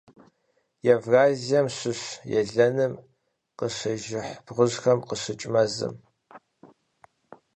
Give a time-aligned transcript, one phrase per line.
[0.95, 2.01] Евразием щыщ
[2.39, 2.93] елэным
[3.57, 5.95] къыщежыхь бгыщхьэм къыщыкӀ мэзым.